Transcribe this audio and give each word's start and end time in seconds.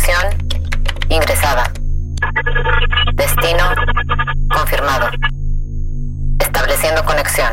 Conexión 0.00 0.48
ingresada. 1.10 1.70
Destino 3.14 3.64
confirmado. 4.48 5.10
Estableciendo 6.38 7.04
conexión. 7.04 7.52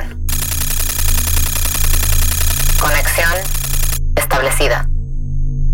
Conexión 2.79 3.33
establecida. 4.15 4.87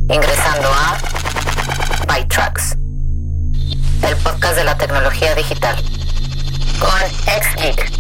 Ingresando 0.10 0.68
a 0.74 0.98
ByTrax. 2.08 2.76
El 4.08 4.16
podcast 4.24 4.56
de 4.56 4.64
la 4.64 4.76
tecnología 4.76 5.36
digital. 5.36 5.76
Con 6.80 7.10
XGeek. 7.28 7.92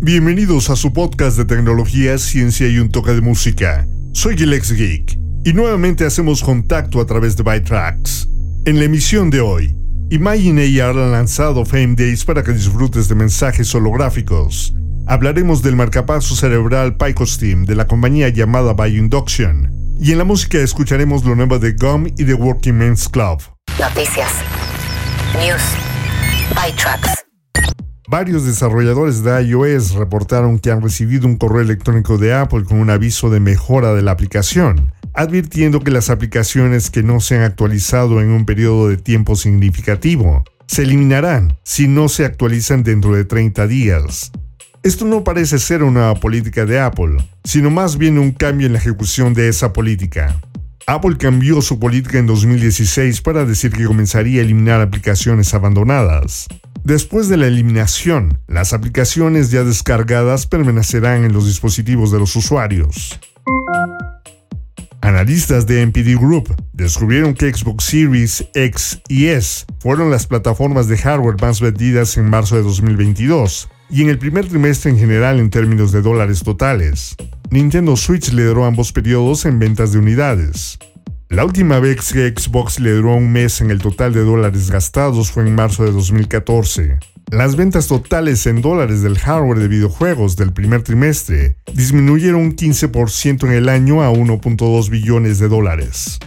Bienvenidos 0.00 0.68
a 0.70 0.74
su 0.74 0.92
podcast 0.92 1.36
de 1.36 1.44
tecnología, 1.44 2.18
ciencia 2.18 2.66
y 2.66 2.78
un 2.78 2.90
toque 2.90 3.12
de 3.12 3.20
música. 3.20 3.86
Soy 4.12 4.34
el 4.42 4.52
ex 4.52 4.72
Geek 4.72 5.13
y 5.44 5.52
nuevamente 5.52 6.04
hacemos 6.04 6.42
contacto 6.42 7.00
a 7.00 7.06
través 7.06 7.36
de 7.36 7.42
ByTrax. 7.42 8.28
En 8.64 8.78
la 8.78 8.84
emisión 8.84 9.30
de 9.30 9.40
hoy, 9.40 9.74
Imagine 10.10 10.80
AR 10.80 10.96
ha 10.96 11.08
lanzado 11.08 11.64
Fame 11.64 11.94
Days 11.96 12.24
para 12.24 12.42
que 12.42 12.52
disfrutes 12.52 13.08
de 13.08 13.14
mensajes 13.14 13.74
holográficos. 13.74 14.74
Hablaremos 15.06 15.62
del 15.62 15.76
marcapaso 15.76 16.36
cerebral 16.36 16.96
PycoSteam 16.96 17.64
de 17.64 17.74
la 17.74 17.86
compañía 17.86 18.28
llamada 18.28 18.74
BioInduction. 18.74 19.70
Y 19.98 20.12
en 20.12 20.18
la 20.18 20.24
música 20.24 20.58
escucharemos 20.58 21.24
lo 21.24 21.34
nuevo 21.34 21.58
de 21.58 21.72
GUM 21.72 22.06
y 22.06 22.24
The 22.24 22.34
Working 22.34 22.74
Men's 22.74 23.08
Club. 23.08 23.42
Noticias. 23.78 24.30
News. 25.38 27.23
Varios 28.16 28.44
desarrolladores 28.44 29.24
de 29.24 29.42
iOS 29.42 29.94
reportaron 29.94 30.60
que 30.60 30.70
han 30.70 30.80
recibido 30.80 31.26
un 31.26 31.34
correo 31.34 31.62
electrónico 31.62 32.16
de 32.16 32.32
Apple 32.32 32.62
con 32.62 32.78
un 32.78 32.88
aviso 32.88 33.28
de 33.28 33.40
mejora 33.40 33.92
de 33.92 34.02
la 34.02 34.12
aplicación, 34.12 34.92
advirtiendo 35.14 35.80
que 35.80 35.90
las 35.90 36.10
aplicaciones 36.10 36.92
que 36.92 37.02
no 37.02 37.18
se 37.18 37.34
han 37.34 37.42
actualizado 37.42 38.20
en 38.20 38.30
un 38.30 38.46
periodo 38.46 38.88
de 38.88 38.98
tiempo 38.98 39.34
significativo 39.34 40.44
se 40.68 40.82
eliminarán 40.82 41.58
si 41.64 41.88
no 41.88 42.08
se 42.08 42.24
actualizan 42.24 42.84
dentro 42.84 43.16
de 43.16 43.24
30 43.24 43.66
días. 43.66 44.30
Esto 44.84 45.06
no 45.06 45.24
parece 45.24 45.58
ser 45.58 45.82
una 45.82 46.14
política 46.14 46.64
de 46.66 46.78
Apple, 46.78 47.16
sino 47.42 47.68
más 47.72 47.98
bien 47.98 48.20
un 48.20 48.30
cambio 48.30 48.68
en 48.68 48.74
la 48.74 48.78
ejecución 48.78 49.34
de 49.34 49.48
esa 49.48 49.72
política. 49.72 50.40
Apple 50.86 51.16
cambió 51.18 51.60
su 51.62 51.80
política 51.80 52.18
en 52.18 52.28
2016 52.28 53.22
para 53.22 53.44
decir 53.44 53.72
que 53.72 53.86
comenzaría 53.86 54.40
a 54.40 54.44
eliminar 54.44 54.80
aplicaciones 54.80 55.52
abandonadas. 55.52 56.46
Después 56.84 57.30
de 57.30 57.38
la 57.38 57.46
eliminación, 57.46 58.40
las 58.46 58.74
aplicaciones 58.74 59.50
ya 59.50 59.64
descargadas 59.64 60.46
permanecerán 60.46 61.24
en 61.24 61.32
los 61.32 61.46
dispositivos 61.46 62.12
de 62.12 62.18
los 62.18 62.36
usuarios. 62.36 63.18
Analistas 65.00 65.66
de 65.66 65.80
NPD 65.80 66.20
Group 66.20 66.54
descubrieron 66.74 67.32
que 67.32 67.50
Xbox 67.50 67.84
Series 67.84 68.46
X 68.52 69.00
y 69.08 69.28
S 69.28 69.64
fueron 69.78 70.10
las 70.10 70.26
plataformas 70.26 70.86
de 70.86 70.98
hardware 70.98 71.40
más 71.40 71.62
vendidas 71.62 72.18
en 72.18 72.28
marzo 72.28 72.56
de 72.56 72.62
2022 72.62 73.70
y 73.88 74.02
en 74.02 74.10
el 74.10 74.18
primer 74.18 74.46
trimestre 74.46 74.90
en 74.90 74.98
general 74.98 75.40
en 75.40 75.48
términos 75.48 75.90
de 75.90 76.02
dólares 76.02 76.42
totales. 76.42 77.16
Nintendo 77.50 77.96
Switch 77.96 78.30
lideró 78.30 78.66
ambos 78.66 78.92
periodos 78.92 79.46
en 79.46 79.58
ventas 79.58 79.92
de 79.92 80.00
unidades. 80.00 80.78
La 81.30 81.44
última 81.44 81.80
vez 81.80 82.12
que 82.12 82.28
Xbox 82.28 82.78
lideró 82.78 83.14
un 83.14 83.32
mes 83.32 83.60
en 83.60 83.70
el 83.70 83.80
total 83.80 84.12
de 84.12 84.22
dólares 84.22 84.70
gastados 84.70 85.30
fue 85.30 85.46
en 85.46 85.54
marzo 85.54 85.84
de 85.84 85.90
2014. 85.90 86.98
Las 87.30 87.56
ventas 87.56 87.88
totales 87.88 88.46
en 88.46 88.60
dólares 88.60 89.02
del 89.02 89.18
hardware 89.18 89.58
de 89.58 89.68
videojuegos 89.68 90.36
del 90.36 90.52
primer 90.52 90.82
trimestre 90.82 91.56
disminuyeron 91.72 92.40
un 92.40 92.56
15% 92.56 93.46
en 93.46 93.52
el 93.52 93.68
año 93.68 94.02
a 94.02 94.12
1.2 94.12 94.90
billones 94.90 95.38
de 95.38 95.48
dólares. 95.48 96.18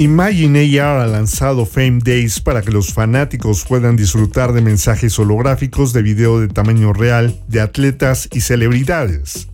Imagine 0.00 0.80
AR 0.80 1.00
ha 1.00 1.06
lanzado 1.06 1.66
Fame 1.66 1.98
Days 2.02 2.40
para 2.40 2.62
que 2.62 2.70
los 2.70 2.94
fanáticos 2.94 3.64
puedan 3.68 3.96
disfrutar 3.96 4.52
de 4.52 4.62
mensajes 4.62 5.18
holográficos 5.18 5.92
de 5.92 6.02
video 6.02 6.40
de 6.40 6.48
tamaño 6.48 6.92
real 6.92 7.38
de 7.48 7.60
atletas 7.60 8.28
y 8.32 8.40
celebridades. 8.40 9.49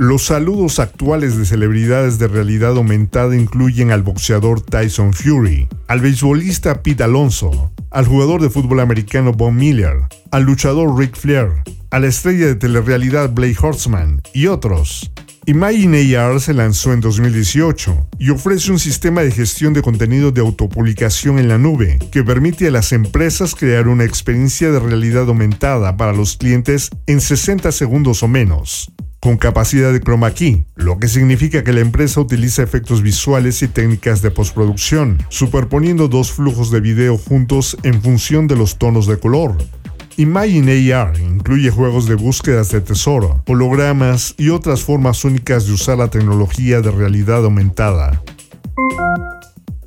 Los 0.00 0.22
saludos 0.22 0.78
actuales 0.78 1.36
de 1.36 1.44
celebridades 1.44 2.18
de 2.18 2.26
realidad 2.26 2.70
aumentada 2.70 3.36
incluyen 3.36 3.90
al 3.90 4.02
boxeador 4.02 4.62
Tyson 4.62 5.12
Fury, 5.12 5.68
al 5.88 6.00
beisbolista 6.00 6.82
Pete 6.82 7.02
Alonso, 7.02 7.70
al 7.90 8.06
jugador 8.06 8.40
de 8.40 8.48
fútbol 8.48 8.80
americano 8.80 9.34
Von 9.34 9.56
Miller, 9.56 9.98
al 10.30 10.44
luchador 10.44 10.98
Ric 10.98 11.14
Flair, 11.14 11.50
a 11.90 11.98
la 11.98 12.06
estrella 12.06 12.46
de 12.46 12.54
telerrealidad 12.54 13.34
Blake 13.34 13.58
Horseman 13.60 14.22
y 14.32 14.46
otros. 14.46 15.12
Imagine 15.44 16.16
AR 16.16 16.40
se 16.40 16.54
lanzó 16.54 16.94
en 16.94 17.02
2018 17.02 18.08
y 18.18 18.30
ofrece 18.30 18.72
un 18.72 18.78
sistema 18.78 19.20
de 19.20 19.32
gestión 19.32 19.74
de 19.74 19.82
contenido 19.82 20.32
de 20.32 20.40
autopublicación 20.40 21.38
en 21.38 21.48
la 21.48 21.58
nube 21.58 21.98
que 22.10 22.24
permite 22.24 22.68
a 22.68 22.70
las 22.70 22.92
empresas 22.92 23.54
crear 23.54 23.86
una 23.86 24.04
experiencia 24.04 24.70
de 24.70 24.80
realidad 24.80 25.28
aumentada 25.28 25.98
para 25.98 26.14
los 26.14 26.38
clientes 26.38 26.88
en 27.06 27.20
60 27.20 27.70
segundos 27.70 28.22
o 28.22 28.28
menos, 28.28 28.90
con 29.20 29.36
capacidad 29.36 29.92
de 29.92 30.00
chroma 30.00 30.32
key, 30.32 30.64
lo 30.76 30.98
que 30.98 31.06
significa 31.06 31.62
que 31.62 31.72
la 31.72 31.80
empresa 31.80 32.20
utiliza 32.20 32.62
efectos 32.62 33.02
visuales 33.02 33.62
y 33.62 33.68
técnicas 33.68 34.22
de 34.22 34.30
postproducción, 34.30 35.18
superponiendo 35.28 36.08
dos 36.08 36.32
flujos 36.32 36.70
de 36.70 36.80
video 36.80 37.18
juntos 37.18 37.76
en 37.82 38.02
función 38.02 38.46
de 38.46 38.56
los 38.56 38.78
tonos 38.78 39.06
de 39.06 39.18
color, 39.18 39.56
Imagine 40.20 40.92
AR 40.92 41.18
incluye 41.18 41.70
juegos 41.70 42.06
de 42.06 42.14
búsquedas 42.14 42.70
de 42.70 42.82
tesoro, 42.82 43.42
hologramas 43.46 44.34
y 44.36 44.50
otras 44.50 44.82
formas 44.82 45.24
únicas 45.24 45.66
de 45.66 45.72
usar 45.72 45.96
la 45.96 46.08
tecnología 46.08 46.82
de 46.82 46.90
realidad 46.90 47.42
aumentada. 47.42 48.22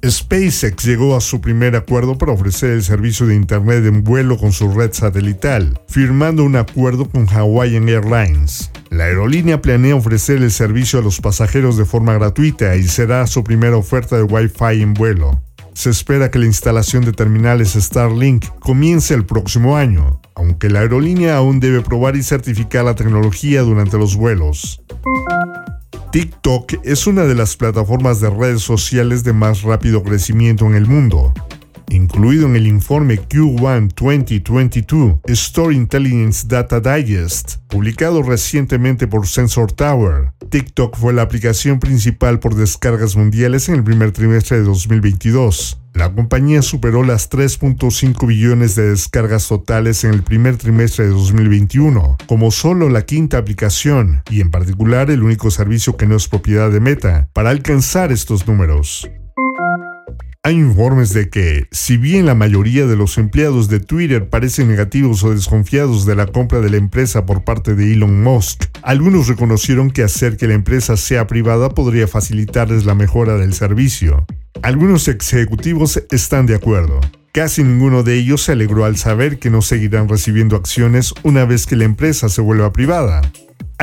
SpaceX 0.05 0.83
llegó 0.83 1.15
a 1.15 1.21
su 1.21 1.39
primer 1.39 1.77
acuerdo 1.77 2.17
para 2.17 2.33
ofrecer 2.33 2.71
el 2.71 2.83
servicio 2.83 3.25
de 3.25 3.35
Internet 3.35 3.85
en 3.85 4.03
vuelo 4.03 4.37
con 4.37 4.51
su 4.51 4.69
red 4.69 4.91
satelital, 4.91 5.79
firmando 5.87 6.43
un 6.43 6.57
acuerdo 6.57 7.09
con 7.09 7.25
Hawaiian 7.27 7.87
Airlines. 7.87 8.69
La 8.89 9.05
aerolínea 9.05 9.61
planea 9.61 9.95
ofrecer 9.95 10.37
el 10.43 10.51
servicio 10.51 10.99
a 10.99 11.01
los 11.01 11.21
pasajeros 11.21 11.77
de 11.77 11.85
forma 11.85 12.13
gratuita 12.13 12.75
y 12.75 12.83
será 12.83 13.25
su 13.27 13.43
primera 13.43 13.77
oferta 13.77 14.17
de 14.17 14.23
Wi-Fi 14.23 14.81
en 14.81 14.93
vuelo. 14.93 15.41
Se 15.73 15.89
espera 15.89 16.29
que 16.29 16.37
la 16.39 16.45
instalación 16.45 17.05
de 17.05 17.13
terminales 17.13 17.73
Starlink 17.73 18.45
comience 18.59 19.13
el 19.13 19.25
próximo 19.25 19.77
año, 19.77 20.21
aunque 20.35 20.69
la 20.69 20.81
aerolínea 20.81 21.37
aún 21.37 21.59
debe 21.59 21.81
probar 21.81 22.15
y 22.15 22.23
certificar 22.23 22.85
la 22.85 22.95
tecnología 22.95 23.61
durante 23.61 23.97
los 23.97 24.15
vuelos. 24.15 24.81
TikTok 26.13 26.75
es 26.83 27.07
una 27.07 27.23
de 27.23 27.33
las 27.33 27.57
plataformas 27.57 28.21
de 28.21 28.29
redes 28.29 28.61
sociales 28.61 29.23
de 29.23 29.33
más 29.33 29.63
rápido 29.63 30.03
crecimiento 30.03 30.67
en 30.67 30.75
el 30.75 30.85
mundo, 30.85 31.33
incluido 31.93 32.45
en 32.47 32.55
el 32.55 32.67
informe 32.67 33.19
Q1 33.19 33.93
2022 33.95 35.19
Store 35.25 35.73
Intelligence 35.73 36.45
Data 36.47 36.79
Digest, 36.79 37.57
publicado 37.67 38.23
recientemente 38.23 39.07
por 39.07 39.27
Sensor 39.27 39.71
Tower. 39.71 40.33
TikTok 40.49 40.97
fue 40.97 41.13
la 41.13 41.21
aplicación 41.21 41.79
principal 41.79 42.39
por 42.39 42.55
descargas 42.55 43.15
mundiales 43.15 43.69
en 43.69 43.75
el 43.75 43.83
primer 43.83 44.11
trimestre 44.11 44.57
de 44.57 44.63
2022. 44.63 45.79
La 45.93 46.11
compañía 46.11 46.63
superó 46.63 47.03
las 47.03 47.29
3.5 47.29 48.25
billones 48.25 48.75
de 48.75 48.89
descargas 48.89 49.47
totales 49.47 50.03
en 50.03 50.13
el 50.13 50.23
primer 50.23 50.57
trimestre 50.57 51.05
de 51.05 51.11
2021, 51.11 52.17
como 52.25 52.49
solo 52.49 52.89
la 52.89 53.03
quinta 53.03 53.37
aplicación, 53.37 54.23
y 54.31 54.41
en 54.41 54.49
particular 54.49 55.11
el 55.11 55.21
único 55.21 55.51
servicio 55.51 55.95
que 55.95 56.07
no 56.07 56.15
es 56.15 56.27
propiedad 56.27 56.71
de 56.71 56.79
Meta, 56.79 57.29
para 57.31 57.51
alcanzar 57.51 58.11
estos 58.11 58.47
números. 58.47 59.07
Hay 60.45 60.57
informes 60.57 61.13
de 61.13 61.29
que, 61.29 61.69
si 61.71 61.95
bien 61.95 62.25
la 62.25 62.35
mayoría 62.35 62.85
de 62.85 62.97
los 62.97 63.17
empleados 63.17 63.69
de 63.69 63.79
Twitter 63.79 64.27
parecen 64.27 64.67
negativos 64.67 65.23
o 65.23 65.33
desconfiados 65.33 66.05
de 66.05 66.15
la 66.15 66.25
compra 66.25 66.59
de 66.59 66.69
la 66.69 66.75
empresa 66.75 67.25
por 67.25 67.45
parte 67.45 67.75
de 67.75 67.93
Elon 67.93 68.21
Musk, 68.21 68.65
algunos 68.81 69.29
reconocieron 69.29 69.89
que 69.89 70.03
hacer 70.03 70.35
que 70.35 70.49
la 70.49 70.53
empresa 70.53 70.97
sea 70.97 71.27
privada 71.27 71.69
podría 71.69 72.09
facilitarles 72.09 72.83
la 72.83 72.93
mejora 72.93 73.37
del 73.37 73.53
servicio. 73.53 74.25
Algunos 74.61 75.07
ejecutivos 75.07 76.03
están 76.11 76.45
de 76.45 76.55
acuerdo. 76.55 76.99
Casi 77.31 77.63
ninguno 77.63 78.03
de 78.03 78.15
ellos 78.15 78.41
se 78.41 78.51
alegró 78.51 78.83
al 78.83 78.97
saber 78.97 79.39
que 79.39 79.49
no 79.49 79.61
seguirán 79.61 80.09
recibiendo 80.09 80.57
acciones 80.57 81.13
una 81.23 81.45
vez 81.45 81.65
que 81.65 81.77
la 81.77 81.85
empresa 81.85 82.27
se 82.27 82.41
vuelva 82.41 82.73
privada. 82.73 83.21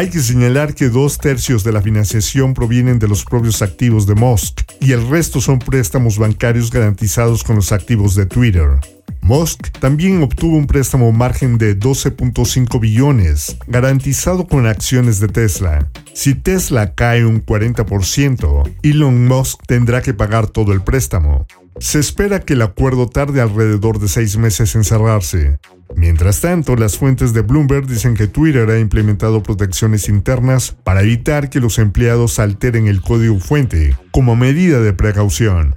Hay 0.00 0.08
que 0.08 0.20
señalar 0.20 0.74
que 0.74 0.88
dos 0.88 1.18
tercios 1.18 1.62
de 1.62 1.72
la 1.72 1.82
financiación 1.82 2.54
provienen 2.54 2.98
de 2.98 3.06
los 3.06 3.22
propios 3.22 3.60
activos 3.60 4.06
de 4.06 4.14
Musk 4.14 4.62
y 4.80 4.92
el 4.92 5.06
resto 5.06 5.42
son 5.42 5.58
préstamos 5.58 6.16
bancarios 6.16 6.70
garantizados 6.70 7.44
con 7.44 7.56
los 7.56 7.70
activos 7.70 8.14
de 8.14 8.24
Twitter. 8.24 8.78
Musk 9.20 9.78
también 9.78 10.22
obtuvo 10.22 10.56
un 10.56 10.66
préstamo 10.66 11.12
margen 11.12 11.58
de 11.58 11.78
12.5 11.78 12.80
billones, 12.80 13.58
garantizado 13.66 14.46
con 14.46 14.66
acciones 14.66 15.20
de 15.20 15.28
Tesla. 15.28 15.86
Si 16.14 16.34
Tesla 16.34 16.94
cae 16.94 17.26
un 17.26 17.44
40%, 17.44 18.72
Elon 18.82 19.28
Musk 19.28 19.60
tendrá 19.66 20.00
que 20.00 20.14
pagar 20.14 20.46
todo 20.46 20.72
el 20.72 20.80
préstamo. 20.80 21.46
Se 21.78 21.98
espera 21.98 22.40
que 22.40 22.54
el 22.54 22.62
acuerdo 22.62 23.08
tarde 23.08 23.40
alrededor 23.40 23.98
de 23.98 24.08
seis 24.08 24.36
meses 24.36 24.74
en 24.74 24.84
cerrarse. 24.84 25.58
Mientras 25.96 26.40
tanto, 26.40 26.76
las 26.76 26.98
fuentes 26.98 27.32
de 27.32 27.40
Bloomberg 27.42 27.86
dicen 27.86 28.14
que 28.14 28.26
Twitter 28.26 28.68
ha 28.70 28.78
implementado 28.78 29.42
protecciones 29.42 30.08
internas 30.08 30.76
para 30.84 31.02
evitar 31.02 31.50
que 31.50 31.60
los 31.60 31.78
empleados 31.78 32.38
alteren 32.38 32.86
el 32.86 33.00
código 33.00 33.38
fuente 33.40 33.96
como 34.10 34.36
medida 34.36 34.80
de 34.80 34.92
precaución. 34.92 35.74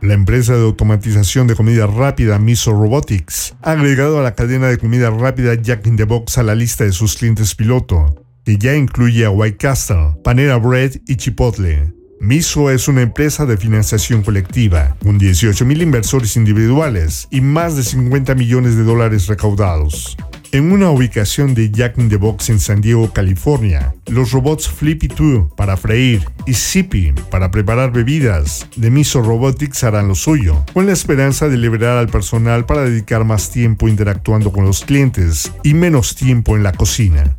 La 0.00 0.14
empresa 0.14 0.54
de 0.54 0.62
automatización 0.62 1.46
de 1.46 1.54
comida 1.54 1.86
rápida 1.86 2.38
Miso 2.38 2.72
Robotics 2.72 3.54
ha 3.60 3.72
agregado 3.72 4.18
a 4.18 4.22
la 4.22 4.34
cadena 4.34 4.68
de 4.68 4.78
comida 4.78 5.10
rápida 5.10 5.54
Jack 5.54 5.86
in 5.86 5.96
the 5.96 6.04
Box 6.04 6.38
a 6.38 6.42
la 6.42 6.54
lista 6.54 6.84
de 6.84 6.92
sus 6.92 7.16
clientes 7.16 7.54
piloto, 7.54 8.14
que 8.44 8.56
ya 8.56 8.74
incluye 8.74 9.26
a 9.26 9.30
White 9.30 9.58
Castle, 9.58 10.16
Panera 10.24 10.56
Bread 10.56 11.02
y 11.06 11.16
Chipotle. 11.16 11.99
Miso 12.22 12.70
es 12.70 12.86
una 12.86 13.00
empresa 13.00 13.46
de 13.46 13.56
financiación 13.56 14.22
colectiva, 14.22 14.94
con 15.02 15.18
18.000 15.18 15.80
inversores 15.80 16.36
individuales 16.36 17.26
y 17.30 17.40
más 17.40 17.76
de 17.76 17.82
50 17.82 18.34
millones 18.34 18.76
de 18.76 18.84
dólares 18.84 19.26
recaudados. 19.26 20.18
En 20.52 20.70
una 20.70 20.90
ubicación 20.90 21.54
de 21.54 21.70
Jack 21.70 21.96
in 21.96 22.10
the 22.10 22.16
Box 22.16 22.50
en 22.50 22.60
San 22.60 22.82
Diego, 22.82 23.10
California, 23.14 23.94
los 24.06 24.32
robots 24.32 24.68
Flippy 24.68 25.08
2 25.08 25.54
para 25.56 25.78
freír 25.78 26.22
y 26.44 26.52
Zippy 26.52 27.14
para 27.30 27.50
preparar 27.50 27.90
bebidas 27.90 28.68
de 28.76 28.90
Miso 28.90 29.22
Robotics 29.22 29.82
harán 29.84 30.08
lo 30.08 30.14
suyo, 30.14 30.62
con 30.74 30.84
la 30.84 30.92
esperanza 30.92 31.48
de 31.48 31.56
liberar 31.56 31.96
al 31.96 32.08
personal 32.08 32.66
para 32.66 32.82
dedicar 32.82 33.24
más 33.24 33.50
tiempo 33.50 33.88
interactuando 33.88 34.52
con 34.52 34.66
los 34.66 34.84
clientes 34.84 35.52
y 35.62 35.72
menos 35.72 36.14
tiempo 36.16 36.54
en 36.54 36.64
la 36.64 36.72
cocina. 36.72 37.38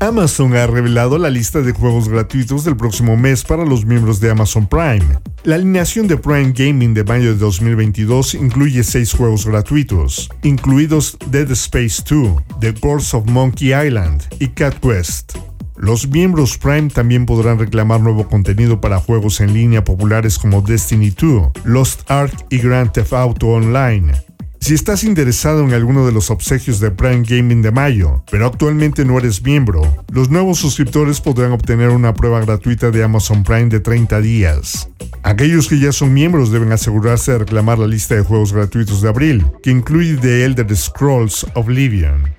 Amazon 0.00 0.54
ha 0.54 0.66
revelado 0.66 1.18
la 1.18 1.28
lista 1.28 1.60
de 1.60 1.72
juegos 1.72 2.08
gratuitos 2.08 2.64
del 2.64 2.76
próximo 2.76 3.16
mes 3.16 3.42
para 3.42 3.64
los 3.64 3.84
miembros 3.84 4.20
de 4.20 4.30
Amazon 4.30 4.68
Prime. 4.68 5.18
La 5.42 5.56
alineación 5.56 6.06
de 6.06 6.16
Prime 6.16 6.52
Gaming 6.52 6.94
de 6.94 7.02
mayo 7.02 7.32
de 7.32 7.38
2022 7.38 8.34
incluye 8.34 8.84
seis 8.84 9.12
juegos 9.12 9.44
gratuitos, 9.44 10.30
incluidos 10.44 11.16
Dead 11.30 11.50
Space 11.50 12.02
2, 12.08 12.42
The 12.60 12.74
Course 12.74 13.16
of 13.16 13.26
Monkey 13.26 13.74
Island 13.74 14.22
y 14.38 14.48
Cat 14.48 14.78
Quest. 14.80 15.36
Los 15.76 16.06
miembros 16.08 16.58
Prime 16.58 16.90
también 16.90 17.26
podrán 17.26 17.58
reclamar 17.58 18.00
nuevo 18.00 18.28
contenido 18.28 18.80
para 18.80 19.00
juegos 19.00 19.40
en 19.40 19.52
línea 19.52 19.82
populares 19.82 20.38
como 20.38 20.60
Destiny 20.60 21.10
2, 21.10 21.64
Lost 21.64 22.08
Ark 22.10 22.32
y 22.50 22.58
Grand 22.58 22.92
Theft 22.92 23.12
Auto 23.14 23.48
Online. 23.48 24.12
Si 24.60 24.74
estás 24.74 25.04
interesado 25.04 25.64
en 25.64 25.72
alguno 25.72 26.04
de 26.04 26.12
los 26.12 26.30
obsequios 26.30 26.80
de 26.80 26.90
Prime 26.90 27.22
Gaming 27.26 27.62
de 27.62 27.70
mayo, 27.70 28.22
pero 28.30 28.46
actualmente 28.46 29.04
no 29.04 29.18
eres 29.18 29.42
miembro, 29.42 29.82
los 30.12 30.30
nuevos 30.30 30.58
suscriptores 30.58 31.20
podrán 31.20 31.52
obtener 31.52 31.90
una 31.90 32.12
prueba 32.12 32.40
gratuita 32.40 32.90
de 32.90 33.02
Amazon 33.02 33.44
Prime 33.44 33.68
de 33.68 33.80
30 33.80 34.20
días. 34.20 34.90
Aquellos 35.22 35.68
que 35.68 35.78
ya 35.78 35.92
son 35.92 36.12
miembros 36.12 36.50
deben 36.50 36.72
asegurarse 36.72 37.32
de 37.32 37.38
reclamar 37.38 37.78
la 37.78 37.86
lista 37.86 38.14
de 38.14 38.22
juegos 38.22 38.52
gratuitos 38.52 39.00
de 39.00 39.08
abril, 39.08 39.46
que 39.62 39.70
incluye 39.70 40.16
The 40.16 40.44
Elder 40.44 40.76
Scrolls 40.76 41.46
Oblivion. 41.54 42.36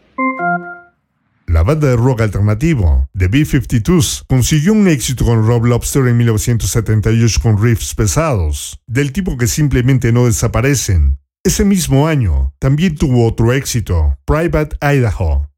La 1.48 1.64
banda 1.64 1.88
de 1.88 1.96
rock 1.96 2.22
alternativo, 2.22 3.10
The 3.18 3.28
B-52s, 3.28 4.26
consiguió 4.28 4.74
un 4.74 4.88
éxito 4.88 5.26
con 5.26 5.48
Rob 5.48 5.66
Lobster 5.66 6.06
en 6.08 6.18
1978 6.18 7.40
con 7.42 7.60
riffs 7.60 7.96
pesados, 7.96 8.80
del 8.86 9.12
tipo 9.12 9.36
que 9.36 9.48
simplemente 9.48 10.12
no 10.12 10.28
desaparecen, 10.28 11.18
ese 11.44 11.64
mismo 11.64 12.08
año 12.08 12.54
también 12.60 12.96
tuvo 12.96 13.26
otro 13.26 13.54
éxito, 13.54 14.18
Private 14.26 14.76
Idaho. 14.82 15.50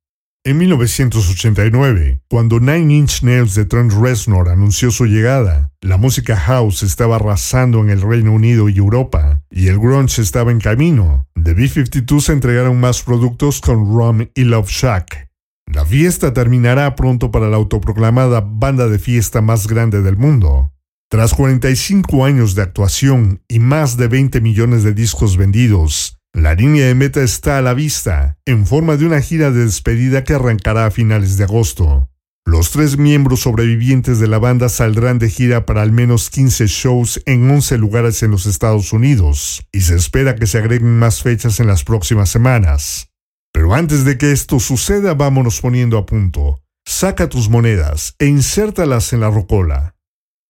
En 0.43 0.57
1989, 0.57 2.21
cuando 2.29 2.59
Nine 2.59 2.93
Inch 2.93 3.21
Nails 3.23 3.55
de 3.55 3.65
Trent 3.65 3.91
Reznor 3.93 4.49
anunció 4.49 4.89
su 4.89 5.05
llegada, 5.05 5.71
la 5.81 5.97
música 5.97 6.35
house 6.35 6.83
estaba 6.83 7.17
arrasando 7.17 7.79
en 7.81 7.89
el 7.89 8.01
Reino 8.01 8.31
Unido 8.31 8.69
y 8.69 8.77
Europa, 8.77 9.43
y 9.51 9.67
el 9.67 9.77
grunge 9.77 10.21
estaba 10.21 10.51
en 10.51 10.59
camino. 10.59 11.27
The 11.35 11.53
B-52 11.53 12.21
se 12.21 12.33
entregaron 12.33 12.79
más 12.79 13.01
productos 13.01 13.61
con 13.61 13.85
Rum 13.85 14.27
y 14.33 14.43
Love 14.45 14.69
Shack. 14.69 15.29
La 15.67 15.85
fiesta 15.85 16.33
terminará 16.33 16.95
pronto 16.95 17.31
para 17.31 17.47
la 17.47 17.57
autoproclamada 17.57 18.41
banda 18.41 18.87
de 18.87 18.99
fiesta 18.99 19.41
más 19.41 19.67
grande 19.67 20.01
del 20.01 20.17
mundo. 20.17 20.71
Tras 21.11 21.33
45 21.33 22.23
años 22.23 22.55
de 22.55 22.61
actuación 22.61 23.43
y 23.49 23.59
más 23.59 23.97
de 23.97 24.07
20 24.07 24.39
millones 24.39 24.83
de 24.83 24.93
discos 24.93 25.35
vendidos, 25.35 26.17
la 26.31 26.55
línea 26.55 26.85
de 26.85 26.95
meta 26.95 27.21
está 27.21 27.57
a 27.57 27.61
la 27.61 27.73
vista, 27.73 28.37
en 28.45 28.65
forma 28.65 28.95
de 28.95 29.07
una 29.07 29.19
gira 29.19 29.51
de 29.51 29.65
despedida 29.65 30.23
que 30.23 30.35
arrancará 30.35 30.85
a 30.85 30.91
finales 30.91 31.35
de 31.35 31.43
agosto. 31.43 32.07
Los 32.45 32.71
tres 32.71 32.97
miembros 32.97 33.41
sobrevivientes 33.41 34.19
de 34.19 34.29
la 34.29 34.39
banda 34.39 34.69
saldrán 34.69 35.19
de 35.19 35.29
gira 35.29 35.65
para 35.65 35.81
al 35.81 35.91
menos 35.91 36.29
15 36.29 36.67
shows 36.67 37.21
en 37.25 37.51
11 37.51 37.77
lugares 37.77 38.23
en 38.23 38.31
los 38.31 38.45
Estados 38.45 38.93
Unidos, 38.93 39.67
y 39.73 39.81
se 39.81 39.97
espera 39.97 40.35
que 40.35 40.47
se 40.47 40.59
agreguen 40.59 40.97
más 40.97 41.23
fechas 41.23 41.59
en 41.59 41.67
las 41.67 41.83
próximas 41.83 42.29
semanas. 42.29 43.09
Pero 43.51 43.73
antes 43.73 44.05
de 44.05 44.17
que 44.17 44.31
esto 44.31 44.61
suceda, 44.61 45.13
vámonos 45.13 45.59
poniendo 45.59 45.97
a 45.97 46.05
punto. 46.05 46.61
Saca 46.85 47.27
tus 47.27 47.49
monedas 47.49 48.15
e 48.17 48.27
insértalas 48.27 49.11
en 49.11 49.19
la 49.19 49.29
rocola. 49.29 49.95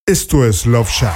Esto 0.07 0.43
es 0.43 0.65
Love 0.65 0.89
Shack. 0.89 1.15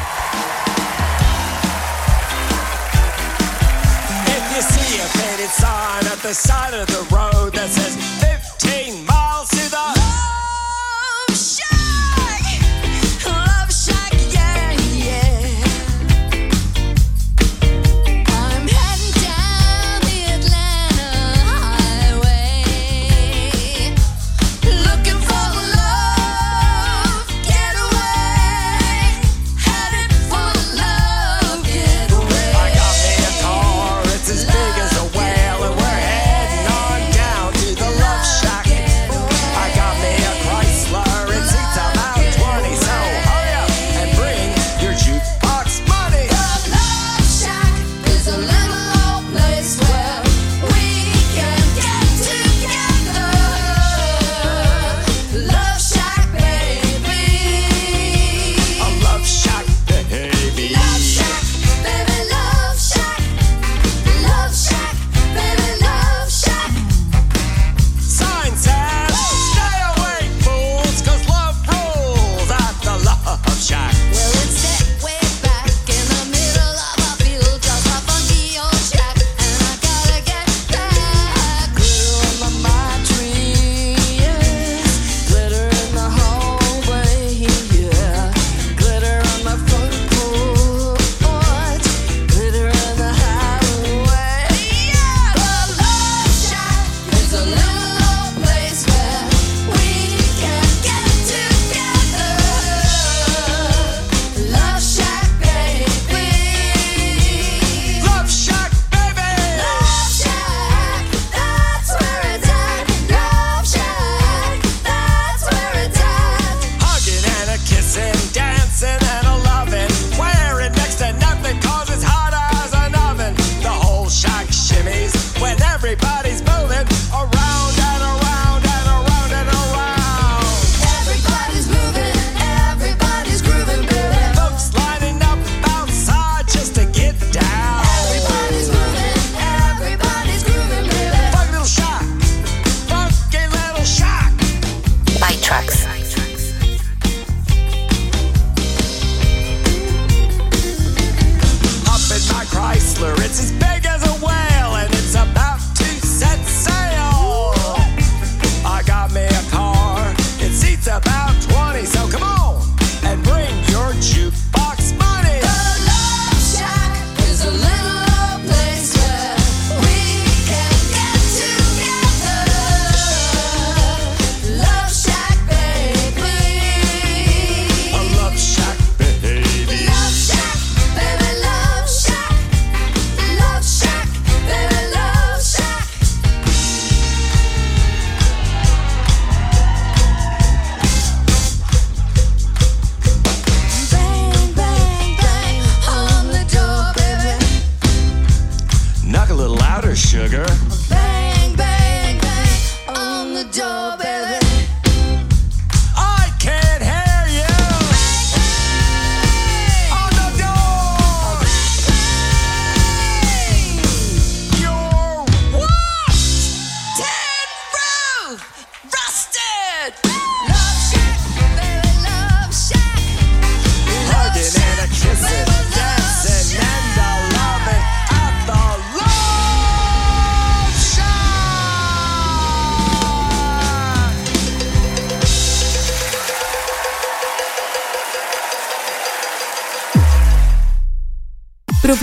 If 4.27 4.55
you 4.55 4.61
see 4.61 4.99
a 4.99 5.07
faded 5.07 5.49
sign 5.49 6.05
at 6.05 6.19
the 6.21 6.33
side 6.33 6.75
of 6.75 6.85
the 6.87 7.01
road 7.13 7.53
that 7.53 7.69
says 7.71 8.14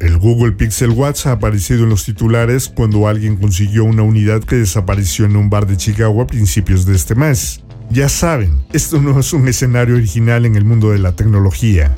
El 0.00 0.18
Google 0.18 0.50
Pixel 0.50 0.90
Watch 0.90 1.26
ha 1.26 1.32
aparecido 1.34 1.84
en 1.84 1.90
los 1.90 2.04
titulares 2.04 2.68
cuando 2.68 3.06
alguien 3.06 3.36
consiguió 3.36 3.84
una 3.84 4.02
unidad 4.02 4.42
que 4.42 4.56
desapareció 4.56 5.26
en 5.26 5.36
un 5.36 5.50
bar 5.50 5.68
de 5.68 5.76
Chicago 5.76 6.20
a 6.20 6.26
principios 6.26 6.84
de 6.84 6.96
este 6.96 7.14
mes. 7.14 7.62
Ya 7.90 8.08
saben, 8.08 8.58
esto 8.72 9.00
no 9.00 9.20
es 9.20 9.32
un 9.32 9.46
escenario 9.46 9.94
original 9.94 10.44
en 10.46 10.56
el 10.56 10.64
mundo 10.64 10.90
de 10.90 10.98
la 10.98 11.12
tecnología. 11.12 11.94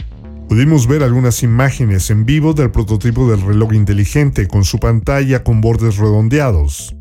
Pudimos 0.52 0.86
ver 0.86 1.02
algunas 1.02 1.42
imágenes 1.42 2.10
en 2.10 2.26
vivo 2.26 2.52
del 2.52 2.70
prototipo 2.70 3.30
del 3.30 3.40
reloj 3.40 3.72
inteligente 3.72 4.48
con 4.48 4.64
su 4.64 4.78
pantalla 4.78 5.42
con 5.42 5.62
bordes 5.62 5.96
redondeados. 5.96 6.94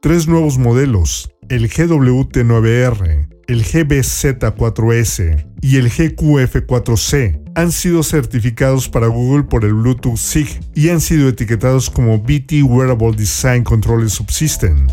Tres 0.00 0.28
nuevos 0.28 0.56
modelos, 0.56 1.28
el 1.48 1.68
GWT9R, 1.68 3.28
el 3.48 3.64
GBZ4S 3.64 5.46
y 5.60 5.78
el 5.78 5.90
GQF4C, 5.90 7.42
han 7.56 7.72
sido 7.72 8.04
certificados 8.04 8.88
para 8.88 9.08
Google 9.08 9.42
por 9.42 9.64
el 9.64 9.74
Bluetooth 9.74 10.16
SIG 10.16 10.60
y 10.76 10.90
han 10.90 11.00
sido 11.00 11.28
etiquetados 11.28 11.90
como 11.90 12.20
BT 12.20 12.62
Wearable 12.62 13.16
Design 13.16 13.64
Control 13.64 14.08
Subsystem. 14.08 14.86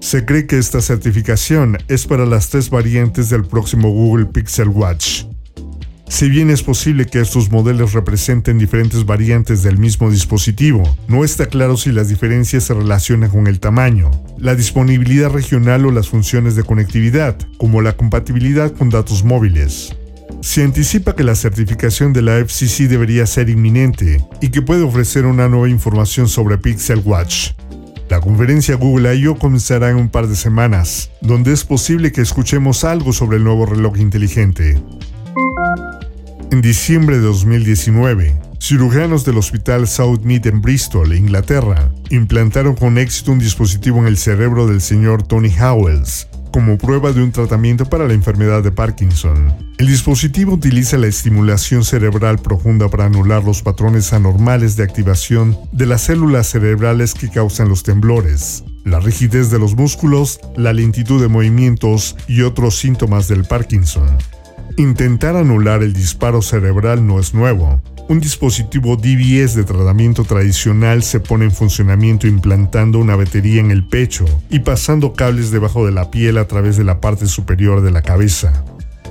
Se 0.00 0.24
cree 0.24 0.46
que 0.46 0.58
esta 0.58 0.80
certificación 0.80 1.78
es 1.88 2.06
para 2.06 2.26
las 2.26 2.48
tres 2.48 2.70
variantes 2.70 3.28
del 3.28 3.44
próximo 3.44 3.90
Google 3.90 4.26
Pixel 4.26 4.68
Watch. 4.68 5.24
Si 6.08 6.30
bien 6.30 6.50
es 6.50 6.62
posible 6.62 7.06
que 7.06 7.20
estos 7.20 7.50
modelos 7.50 7.92
representen 7.92 8.58
diferentes 8.58 9.04
variantes 9.04 9.62
del 9.62 9.76
mismo 9.76 10.10
dispositivo, 10.10 10.82
no 11.08 11.24
está 11.24 11.46
claro 11.46 11.76
si 11.76 11.90
las 11.90 12.08
diferencias 12.08 12.64
se 12.64 12.74
relacionan 12.74 13.28
con 13.28 13.48
el 13.48 13.58
tamaño, 13.58 14.10
la 14.38 14.54
disponibilidad 14.54 15.30
regional 15.30 15.84
o 15.84 15.90
las 15.90 16.08
funciones 16.08 16.54
de 16.54 16.62
conectividad, 16.62 17.36
como 17.58 17.82
la 17.82 17.96
compatibilidad 17.96 18.72
con 18.72 18.88
datos 18.88 19.24
móviles. 19.24 19.94
Se 20.40 20.62
anticipa 20.62 21.16
que 21.16 21.24
la 21.24 21.34
certificación 21.34 22.12
de 22.12 22.22
la 22.22 22.38
FCC 22.38 22.88
debería 22.88 23.26
ser 23.26 23.50
inminente 23.50 24.24
y 24.40 24.50
que 24.50 24.62
puede 24.62 24.82
ofrecer 24.82 25.26
una 25.26 25.48
nueva 25.48 25.68
información 25.68 26.28
sobre 26.28 26.56
Pixel 26.56 27.02
Watch. 27.04 27.50
La 28.08 28.20
conferencia 28.20 28.76
Google 28.76 29.16
I.O. 29.16 29.36
comenzará 29.36 29.90
en 29.90 29.96
un 29.96 30.08
par 30.08 30.28
de 30.28 30.36
semanas, 30.36 31.10
donde 31.20 31.52
es 31.52 31.64
posible 31.64 32.12
que 32.12 32.20
escuchemos 32.20 32.84
algo 32.84 33.12
sobre 33.12 33.38
el 33.38 33.44
nuevo 33.44 33.66
reloj 33.66 33.98
inteligente. 33.98 34.80
En 36.50 36.62
diciembre 36.62 37.16
de 37.16 37.22
2019, 37.22 38.36
cirujanos 38.58 39.24
del 39.24 39.36
Hospital 39.36 39.86
Southmead 39.86 40.46
en 40.46 40.62
Bristol, 40.62 41.14
Inglaterra, 41.14 41.90
implantaron 42.10 42.74
con 42.74 42.96
éxito 42.96 43.32
un 43.32 43.38
dispositivo 43.38 43.98
en 43.98 44.06
el 44.06 44.16
cerebro 44.16 44.66
del 44.66 44.80
señor 44.80 45.22
Tony 45.22 45.50
Howells 45.60 46.28
como 46.56 46.78
prueba 46.78 47.12
de 47.12 47.22
un 47.22 47.32
tratamiento 47.32 47.84
para 47.84 48.08
la 48.08 48.14
enfermedad 48.14 48.62
de 48.62 48.72
Parkinson. 48.72 49.54
El 49.76 49.88
dispositivo 49.88 50.54
utiliza 50.54 50.96
la 50.96 51.06
estimulación 51.06 51.84
cerebral 51.84 52.38
profunda 52.38 52.88
para 52.88 53.04
anular 53.04 53.44
los 53.44 53.60
patrones 53.60 54.14
anormales 54.14 54.74
de 54.74 54.84
activación 54.84 55.54
de 55.72 55.84
las 55.84 56.04
células 56.04 56.46
cerebrales 56.46 57.12
que 57.12 57.28
causan 57.28 57.68
los 57.68 57.82
temblores. 57.82 58.64
la 58.84 59.00
rigidez 59.00 59.50
de 59.50 59.58
los 59.58 59.74
músculos, 59.74 60.38
la 60.56 60.72
lentitud 60.72 61.20
de 61.20 61.26
movimientos 61.26 62.16
y 62.28 62.42
otros 62.42 62.78
síntomas 62.78 63.26
del 63.26 63.44
Parkinson. 63.44 64.06
Intentar 64.78 65.36
anular 65.36 65.82
el 65.82 65.94
disparo 65.94 66.42
cerebral 66.42 67.06
no 67.06 67.18
es 67.18 67.32
nuevo. 67.32 67.80
Un 68.08 68.20
dispositivo 68.20 68.96
DBS 68.96 69.54
de 69.54 69.64
tratamiento 69.64 70.22
tradicional 70.24 71.02
se 71.02 71.18
pone 71.18 71.46
en 71.46 71.50
funcionamiento 71.50 72.26
implantando 72.26 72.98
una 72.98 73.16
batería 73.16 73.60
en 73.60 73.70
el 73.70 73.88
pecho 73.88 74.26
y 74.50 74.58
pasando 74.58 75.14
cables 75.14 75.50
debajo 75.50 75.86
de 75.86 75.92
la 75.92 76.10
piel 76.10 76.36
a 76.36 76.46
través 76.46 76.76
de 76.76 76.84
la 76.84 77.00
parte 77.00 77.26
superior 77.26 77.80
de 77.80 77.90
la 77.90 78.02
cabeza. 78.02 78.64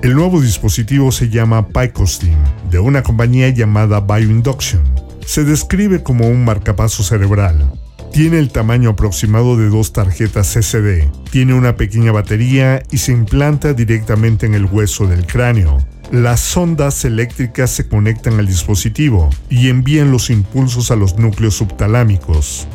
El 0.04 0.14
nuevo 0.14 0.40
dispositivo 0.40 1.12
se 1.12 1.30
llama 1.30 1.68
Picostim, 1.70 2.38
de 2.70 2.78
una 2.78 3.02
compañía 3.02 3.50
llamada 3.50 4.02
Bioinduction. 4.02 4.84
Se 5.26 5.46
describe 5.46 6.04
como 6.04 6.28
un 6.28 6.46
marcapaso 6.46 7.02
cerebral. 7.02 7.72
Tiene 8.16 8.40
el 8.40 8.50
tamaño 8.50 8.92
aproximado 8.92 9.58
de 9.58 9.68
dos 9.68 9.92
tarjetas 9.92 10.56
SD, 10.56 11.10
tiene 11.32 11.54
una 11.54 11.76
pequeña 11.76 12.14
batería 12.14 12.82
y 12.90 13.00
se 13.00 13.12
implanta 13.12 13.74
directamente 13.74 14.46
en 14.46 14.54
el 14.54 14.64
hueso 14.64 15.06
del 15.06 15.26
cráneo. 15.26 15.86
Las 16.14 16.56
ondas 16.56 17.04
eléctricas 17.04 17.72
se 17.72 17.90
conectan 17.90 18.40
al 18.40 18.48
dispositivo 18.48 19.30
y 19.50 19.68
envían 19.68 20.12
los 20.12 20.30
impulsos 20.30 20.92
a 20.92 20.96
los 20.96 21.18
núcleos 21.18 21.56
subtalámicos. 21.56 22.70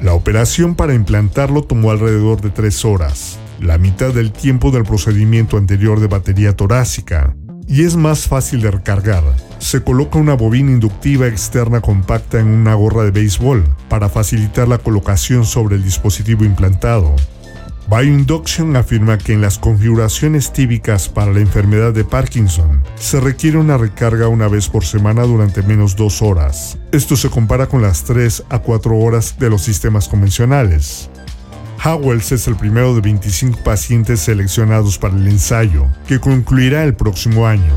La 0.00 0.14
operación 0.14 0.74
para 0.74 0.94
implantarlo 0.94 1.60
tomó 1.64 1.90
alrededor 1.90 2.40
de 2.40 2.48
tres 2.48 2.82
horas, 2.86 3.38
la 3.60 3.76
mitad 3.76 4.14
del 4.14 4.32
tiempo 4.32 4.70
del 4.70 4.84
procedimiento 4.84 5.58
anterior 5.58 6.00
de 6.00 6.06
batería 6.06 6.56
torácica, 6.56 7.36
y 7.66 7.84
es 7.84 7.94
más 7.96 8.26
fácil 8.26 8.62
de 8.62 8.70
recargar. 8.70 9.47
Se 9.58 9.82
coloca 9.82 10.18
una 10.18 10.34
bobina 10.34 10.70
inductiva 10.70 11.26
externa 11.26 11.80
compacta 11.80 12.38
en 12.38 12.48
una 12.48 12.74
gorra 12.74 13.04
de 13.04 13.10
béisbol 13.10 13.64
para 13.88 14.08
facilitar 14.08 14.68
la 14.68 14.78
colocación 14.78 15.44
sobre 15.44 15.76
el 15.76 15.82
dispositivo 15.82 16.44
implantado. 16.44 17.14
Bioinduction 17.90 18.76
afirma 18.76 19.16
que 19.16 19.32
en 19.32 19.40
las 19.40 19.58
configuraciones 19.58 20.52
típicas 20.52 21.08
para 21.08 21.32
la 21.32 21.40
enfermedad 21.40 21.94
de 21.94 22.04
Parkinson 22.04 22.82
se 22.96 23.18
requiere 23.18 23.56
una 23.56 23.78
recarga 23.78 24.28
una 24.28 24.46
vez 24.46 24.68
por 24.68 24.84
semana 24.84 25.22
durante 25.22 25.62
menos 25.62 25.96
dos 25.96 26.20
horas. 26.20 26.76
Esto 26.92 27.16
se 27.16 27.30
compara 27.30 27.66
con 27.66 27.80
las 27.80 28.04
3 28.04 28.44
a 28.50 28.58
4 28.58 28.98
horas 28.98 29.38
de 29.38 29.48
los 29.48 29.62
sistemas 29.62 30.06
convencionales. 30.06 31.08
Howells 31.82 32.32
es 32.32 32.46
el 32.46 32.56
primero 32.56 32.94
de 32.94 33.00
25 33.00 33.60
pacientes 33.64 34.20
seleccionados 34.20 34.98
para 34.98 35.16
el 35.16 35.26
ensayo, 35.26 35.86
que 36.06 36.20
concluirá 36.20 36.84
el 36.84 36.94
próximo 36.94 37.46
año. 37.46 37.72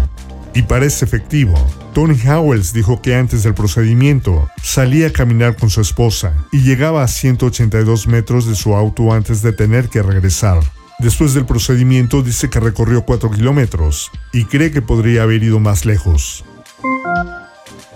Y 0.54 0.64
parece 0.64 1.06
efectivo. 1.06 1.54
Tony 1.94 2.18
Howells 2.28 2.74
dijo 2.74 3.02
que 3.02 3.16
antes 3.16 3.44
del 3.44 3.54
procedimiento 3.54 4.50
salía 4.64 5.08
a 5.08 5.14
caminar 5.14 5.56
con 5.56 5.70
su 5.70 5.82
esposa 5.82 6.34
y 6.52 6.62
llegaba 6.62 7.04
a 7.04 7.08
182 7.08 8.08
metros 8.08 8.48
de 8.48 8.56
su 8.56 8.76
auto 8.76 9.14
antes 9.14 9.42
de 9.42 9.54
tener 9.54 9.90
que 9.90 10.02
regresar. 10.02 10.60
Después 11.00 11.34
del 11.34 11.46
procedimiento 11.46 12.22
dice 12.22 12.50
que 12.50 12.60
recorrió 12.60 13.04
4 13.04 13.32
kilómetros 13.32 14.12
y 14.34 14.46
cree 14.46 14.72
que 14.72 14.82
podría 14.82 15.24
haber 15.24 15.42
ido 15.44 15.60
más 15.60 15.86
lejos. 15.86 16.46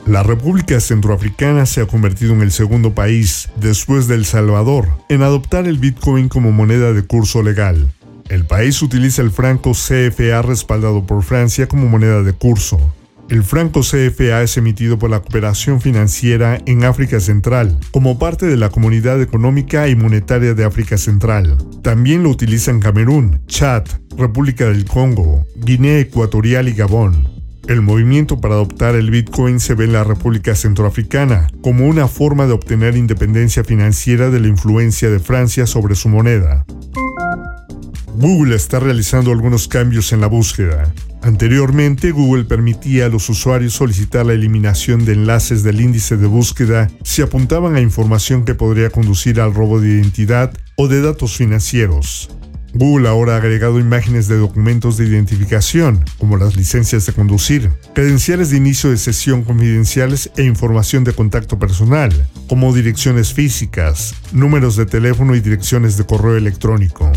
La 0.05 0.21
República 0.21 0.79
Centroafricana 0.79 1.65
se 1.65 1.81
ha 1.81 1.87
convertido 1.87 2.33
en 2.33 2.41
el 2.41 2.51
segundo 2.51 2.93
país, 2.93 3.49
después 3.55 4.07
de 4.07 4.13
El 4.13 4.25
Salvador, 4.25 4.87
en 5.09 5.23
adoptar 5.23 5.67
el 5.67 5.79
Bitcoin 5.79 6.29
como 6.29 6.51
moneda 6.51 6.93
de 6.93 7.03
curso 7.03 7.41
legal. 7.41 7.91
El 8.29 8.43
país 8.45 8.81
utiliza 8.81 9.21
el 9.21 9.29
franco 9.29 9.73
CFA 9.73 10.41
respaldado 10.41 11.05
por 11.05 11.21
Francia 11.21 11.67
como 11.67 11.87
moneda 11.87 12.23
de 12.23 12.33
curso. 12.33 12.79
El 13.29 13.43
franco 13.43 13.81
CFA 13.81 14.41
es 14.41 14.57
emitido 14.57 14.97
por 14.97 15.11
la 15.11 15.19
Cooperación 15.19 15.79
Financiera 15.79 16.59
en 16.65 16.83
África 16.85 17.19
Central, 17.19 17.79
como 17.91 18.17
parte 18.17 18.47
de 18.47 18.57
la 18.57 18.69
Comunidad 18.69 19.21
Económica 19.21 19.87
y 19.89 19.95
Monetaria 19.95 20.55
de 20.55 20.63
África 20.63 20.97
Central. 20.97 21.57
También 21.83 22.23
lo 22.23 22.29
utilizan 22.29 22.79
Camerún, 22.79 23.41
Chad, 23.45 23.83
República 24.17 24.65
del 24.65 24.85
Congo, 24.85 25.45
Guinea 25.57 25.99
Ecuatorial 25.99 26.67
y 26.67 26.73
Gabón. 26.73 27.27
El 27.67 27.81
movimiento 27.81 28.39
para 28.41 28.55
adoptar 28.55 28.95
el 28.95 29.09
Bitcoin 29.09 29.59
se 29.59 29.73
ve 29.73 29.85
en 29.85 29.93
la 29.93 30.03
República 30.03 30.53
Centroafricana 30.55 31.47
como 31.61 31.87
una 31.87 32.07
forma 32.07 32.45
de 32.45 32.53
obtener 32.53 32.95
independencia 32.95 33.63
financiera 33.63 34.29
de 34.29 34.39
la 34.39 34.47
influencia 34.47 35.09
de 35.09 35.19
Francia 35.19 35.65
sobre 35.65 35.95
su 35.95 36.09
moneda. 36.09 36.65
Google 38.17 38.55
está 38.55 38.79
realizando 38.79 39.31
algunos 39.31 39.67
cambios 39.67 40.13
en 40.13 40.21
la 40.21 40.27
búsqueda. 40.27 40.93
Anteriormente, 41.21 42.11
Google 42.11 42.45
permitía 42.45 43.07
a 43.07 43.09
los 43.09 43.27
usuarios 43.29 43.73
solicitar 43.73 44.25
la 44.25 44.33
eliminación 44.33 45.03
de 45.03 45.13
enlaces 45.13 45.63
del 45.63 45.81
índice 45.81 46.15
de 46.15 46.27
búsqueda 46.27 46.89
si 47.03 47.21
apuntaban 47.21 47.75
a 47.75 47.81
información 47.81 48.45
que 48.45 48.55
podría 48.55 48.89
conducir 48.89 49.41
al 49.41 49.53
robo 49.53 49.81
de 49.81 49.89
identidad 49.89 50.53
o 50.77 50.87
de 50.87 51.01
datos 51.01 51.35
financieros. 51.35 52.29
Google 52.73 53.07
ahora 53.09 53.33
ha 53.33 53.37
agregado 53.37 53.79
imágenes 53.79 54.27
de 54.27 54.37
documentos 54.37 54.97
de 54.97 55.05
identificación, 55.05 56.03
como 56.17 56.37
las 56.37 56.55
licencias 56.55 57.05
de 57.05 57.13
conducir, 57.13 57.71
credenciales 57.93 58.49
de 58.49 58.57
inicio 58.57 58.89
de 58.91 58.97
sesión 58.97 59.43
confidenciales 59.43 60.29
e 60.37 60.43
información 60.43 61.03
de 61.03 61.13
contacto 61.13 61.57
personal, 61.57 62.11
como 62.47 62.73
direcciones 62.73 63.33
físicas, 63.33 64.13
números 64.31 64.75
de 64.75 64.85
teléfono 64.85 65.35
y 65.35 65.41
direcciones 65.41 65.97
de 65.97 66.05
correo 66.05 66.35
electrónico. 66.37 67.11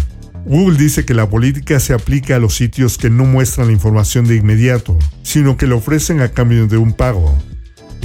Google 0.49 0.79
dice 0.79 1.05
que 1.05 1.13
la 1.13 1.29
política 1.29 1.79
se 1.79 1.93
aplica 1.93 2.37
a 2.37 2.39
los 2.39 2.55
sitios 2.55 2.97
que 2.97 3.11
no 3.11 3.27
muestran 3.27 3.67
la 3.67 3.75
información 3.75 4.27
de 4.27 4.37
inmediato, 4.37 4.97
sino 5.23 5.59
que 5.59 5.67
la 5.67 5.75
ofrecen 5.75 6.21
a 6.23 6.29
cambio 6.29 6.67
de 6.67 6.79
un 6.79 6.95
pago. 6.95 7.37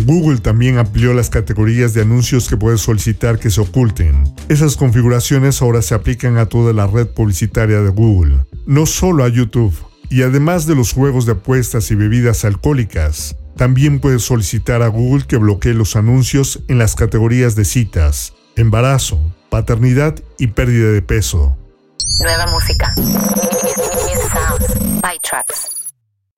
Google 0.05 0.39
también 0.39 0.77
amplió 0.77 1.13
las 1.13 1.29
categorías 1.29 1.93
de 1.93 2.01
anuncios 2.01 2.49
que 2.49 2.57
puedes 2.57 2.81
solicitar 2.81 3.39
que 3.39 3.49
se 3.49 3.61
oculten. 3.61 4.25
Esas 4.49 4.75
configuraciones 4.75 5.61
ahora 5.61 5.81
se 5.81 5.95
aplican 5.95 6.37
a 6.37 6.47
toda 6.47 6.73
la 6.73 6.85
red 6.85 7.07
publicitaria 7.07 7.79
de 7.79 7.89
Google, 7.89 8.45
no 8.65 8.85
solo 8.87 9.23
a 9.23 9.29
YouTube. 9.29 9.73
Y 10.09 10.23
además 10.23 10.67
de 10.67 10.75
los 10.75 10.91
juegos 10.91 11.25
de 11.25 11.31
apuestas 11.31 11.91
y 11.91 11.95
bebidas 11.95 12.43
alcohólicas, 12.43 13.37
también 13.55 14.01
puedes 14.01 14.23
solicitar 14.23 14.81
a 14.81 14.89
Google 14.89 15.23
que 15.25 15.37
bloquee 15.37 15.73
los 15.73 15.95
anuncios 15.95 16.61
en 16.67 16.77
las 16.77 16.95
categorías 16.95 17.55
de 17.55 17.63
citas, 17.63 18.33
embarazo, 18.57 19.21
paternidad 19.49 20.19
y 20.37 20.47
pérdida 20.47 20.91
de 20.91 21.01
peso. 21.01 21.57
Nueva 22.19 22.47
música. 22.47 22.93
By. 25.01 25.19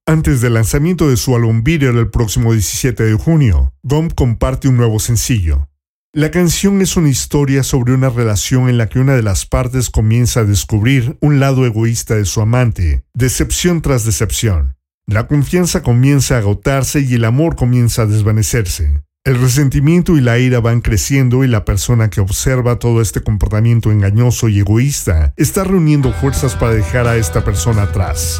Antes 0.05 0.41
del 0.41 0.53
lanzamiento 0.53 1.09
de 1.09 1.17
su 1.17 1.35
álbum 1.35 1.63
Bitter 1.63 1.95
el 1.95 2.09
próximo 2.09 2.53
17 2.53 3.03
de 3.03 3.13
junio, 3.13 3.73
Gump 3.83 4.13
comparte 4.13 4.67
un 4.67 4.77
nuevo 4.77 4.99
sencillo. 4.99 5.67
La 6.13 6.31
canción 6.31 6.81
es 6.81 6.95
una 6.97 7.09
historia 7.09 7.63
sobre 7.63 7.93
una 7.93 8.09
relación 8.09 8.69
en 8.69 8.77
la 8.77 8.87
que 8.87 8.99
una 8.99 9.15
de 9.15 9.23
las 9.23 9.45
partes 9.45 9.89
comienza 9.89 10.41
a 10.41 10.45
descubrir 10.45 11.17
un 11.19 11.39
lado 11.39 11.65
egoísta 11.65 12.15
de 12.15 12.25
su 12.25 12.41
amante, 12.41 13.03
decepción 13.13 13.81
tras 13.81 14.05
decepción. 14.05 14.75
La 15.07 15.27
confianza 15.27 15.83
comienza 15.83 16.35
a 16.35 16.39
agotarse 16.39 17.01
y 17.01 17.15
el 17.15 17.25
amor 17.25 17.55
comienza 17.55 18.03
a 18.03 18.05
desvanecerse. 18.05 19.04
El 19.25 19.41
resentimiento 19.41 20.17
y 20.17 20.21
la 20.21 20.37
ira 20.37 20.59
van 20.59 20.81
creciendo 20.81 21.43
y 21.43 21.47
la 21.47 21.65
persona 21.65 22.11
que 22.11 22.21
observa 22.21 22.77
todo 22.77 23.01
este 23.01 23.21
comportamiento 23.21 23.91
engañoso 23.91 24.49
y 24.49 24.59
egoísta 24.59 25.33
está 25.35 25.63
reuniendo 25.63 26.13
fuerzas 26.13 26.53
para 26.53 26.75
dejar 26.75 27.07
a 27.07 27.15
esta 27.15 27.43
persona 27.43 27.81
atrás. 27.81 28.39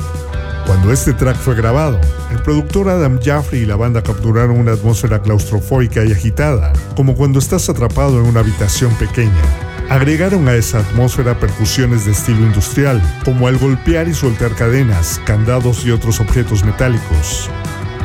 Cuando 0.67 0.93
este 0.93 1.13
track 1.13 1.38
fue 1.38 1.56
grabado, 1.56 2.00
el 2.32 2.38
productor 2.38 2.89
Adam 2.89 3.19
Jaffrey 3.19 3.63
y 3.63 3.65
la 3.65 3.78
banda 3.78 4.04
capturaron 4.04 4.60
una 4.60 4.74
atmósfera 4.74 5.24
claustrofóbica 5.24 6.06
y 6.06 6.12
agitada, 6.12 6.71
como 6.95 7.15
cuando 7.15 7.39
estás 7.39 7.67
atrapado 7.67 8.19
en 8.19 8.28
una 8.28 8.41
habitación 8.41 8.93
pequeña. 9.00 9.41
Agregaron 9.89 10.48
a 10.48 10.54
esa 10.54 10.82
atmósfera 10.82 11.39
percusiones 11.39 12.06
de 12.06 12.12
estilo 12.12 12.41
industrial, 12.41 13.02
como 13.24 13.48
al 13.48 13.58
golpear 13.58 14.08
y 14.08 14.13
soltar 14.13 14.54
cadenas, 14.54 15.19
candados 15.26 15.84
y 15.84 15.89
otros 15.89 16.19
objetos 16.19 16.63
metálicos. 16.63 17.50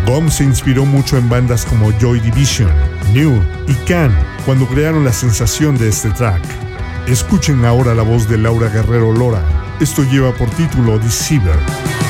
Gom 0.06 0.30
se 0.30 0.44
inspiró 0.44 0.84
mucho 0.84 1.16
en 1.16 1.28
bandas 1.28 1.64
como 1.64 1.92
Joy 1.98 2.20
Division, 2.20 2.70
New 3.12 3.40
y 3.68 3.74
Can 3.86 4.12
cuando 4.44 4.66
crearon 4.66 5.04
la 5.04 5.12
sensación 5.12 5.76
de 5.78 5.88
este 5.88 6.10
track. 6.10 6.42
Escuchen 7.06 7.64
ahora 7.64 7.94
la 7.94 8.02
voz 8.02 8.28
de 8.28 8.38
Laura 8.38 8.68
Guerrero 8.68 9.12
Lora. 9.12 9.42
Esto 9.80 10.02
lleva 10.02 10.32
por 10.32 10.50
título 10.50 10.98
Deceiver. 10.98 12.09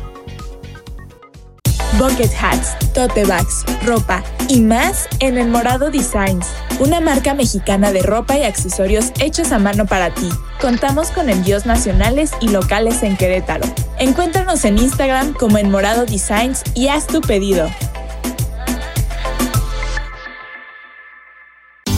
Bucket 1.97 2.31
hats, 2.39 2.75
tote 2.93 3.25
bags, 3.25 3.63
ropa 3.85 4.23
y 4.47 4.61
más 4.61 5.07
en 5.19 5.37
El 5.37 5.49
Morado 5.49 5.91
Designs, 5.91 6.47
una 6.79 7.01
marca 7.01 7.33
mexicana 7.33 7.91
de 7.91 8.01
ropa 8.01 8.37
y 8.37 8.43
accesorios 8.43 9.11
hechos 9.19 9.51
a 9.51 9.59
mano 9.59 9.85
para 9.85 10.13
ti. 10.13 10.29
Contamos 10.61 11.09
con 11.09 11.29
envíos 11.29 11.65
nacionales 11.65 12.31
y 12.39 12.47
locales 12.47 13.03
en 13.03 13.17
Querétaro. 13.17 13.65
Encuéntranos 13.99 14.63
en 14.63 14.77
Instagram 14.77 15.33
como 15.33 15.57
El 15.57 15.67
Morado 15.67 16.05
Designs 16.05 16.63
y 16.75 16.87
haz 16.87 17.07
tu 17.07 17.19
pedido. 17.21 17.69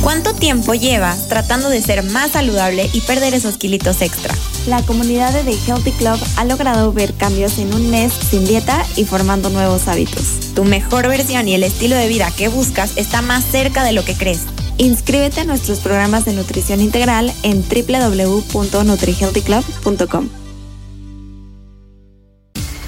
¿Cuánto 0.02 0.34
tiempo 0.34 0.74
llevas 0.74 1.30
tratando 1.30 1.70
de 1.70 1.82
ser 1.82 2.04
más 2.04 2.32
saludable 2.32 2.90
y 2.94 3.02
perder 3.02 3.34
esos 3.36 3.58
kilitos 3.58 4.02
extra? 4.02 4.34
La 4.68 4.82
comunidad 4.82 5.34
de 5.34 5.44
The 5.44 5.58
Healthy 5.68 5.92
Club 5.92 6.18
ha 6.38 6.46
logrado 6.46 6.94
ver 6.94 7.14
cambios 7.14 7.58
en 7.58 7.74
un 7.74 7.92
mes 7.92 8.14
sin 8.14 8.46
dieta 8.46 8.86
y 8.96 9.04
formando 9.04 9.50
nuevos 9.50 9.90
hábitos. 9.90 10.54
Tu 10.56 10.64
mejor 10.64 11.10
versión 11.10 11.50
y 11.50 11.54
el 11.54 11.64
estilo 11.64 11.98
de 11.98 12.08
vida 12.08 12.32
que 12.32 12.48
buscas 12.48 12.96
está 12.96 13.22
más 13.22 13.44
cerca 13.44 13.84
de 13.84 13.92
lo 13.92 14.06
que 14.06 14.16
crees. 14.16 14.44
Inscríbete 14.78 15.42
a 15.42 15.46
nuestros 15.46 15.80
programas 15.80 16.24
de 16.24 16.32
nutrición 16.34 16.80
integral 16.80 17.34
en 17.44 17.62
www.nutrihealthyclub.com. 17.62 20.43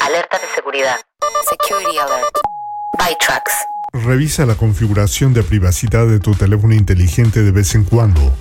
Alerta 0.00 0.38
de 0.38 0.46
seguridad. 0.54 0.96
Security 1.50 1.98
alert. 1.98 2.34
ByTrax. 2.98 3.52
Revisa 3.92 4.46
la 4.46 4.54
configuración 4.54 5.34
de 5.34 5.42
privacidad 5.42 6.06
de 6.06 6.20
tu 6.20 6.34
teléfono 6.34 6.74
inteligente 6.74 7.42
de 7.42 7.50
vez 7.50 7.74
en 7.74 7.84
cuando. 7.84 8.32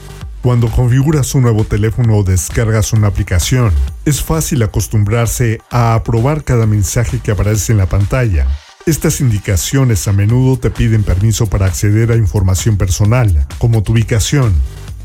Cuando 0.42 0.70
configuras 0.72 1.36
un 1.36 1.42
nuevo 1.44 1.66
teléfono 1.66 2.16
o 2.16 2.24
descargas 2.24 2.94
una 2.94 3.08
aplicación, 3.08 3.74
es 4.06 4.24
fácil 4.24 4.64
acostumbrarse 4.64 5.62
a 5.70 5.96
aprobar 5.96 6.46
cada 6.46 6.66
mensaje 6.66 7.20
que 7.20 7.32
aparece 7.32 7.74
en 7.74 7.78
la 7.78 7.88
pantalla. 7.88 8.48
Estas 8.86 9.20
indicaciones 9.20 10.08
a 10.08 10.14
menudo 10.14 10.58
te 10.58 10.70
piden 10.70 11.04
permiso 11.04 11.48
para 11.48 11.66
acceder 11.66 12.12
a 12.12 12.16
información 12.16 12.78
personal, 12.78 13.46
como 13.58 13.84
tu 13.84 13.92
ubicación. 13.92 14.54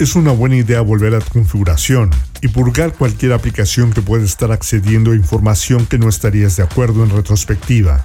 Es 0.01 0.17
una 0.17 0.33
buena 0.33 0.57
idea 0.57 0.81
volver 0.81 1.15
a 1.15 1.21
tu 1.21 1.31
configuración 1.31 2.11
y 2.41 2.49
purgar 2.49 2.95
cualquier 2.95 3.33
aplicación 3.33 3.93
que 3.93 4.03
pueda 4.03 4.25
estar 4.25 4.51
accediendo 4.51 5.13
a 5.13 5.15
información 5.15 5.87
que 5.87 5.99
no 5.99 6.09
estarías 6.09 6.57
de 6.57 6.65
acuerdo 6.65 7.05
en 7.05 7.11
retrospectiva. 7.11 8.05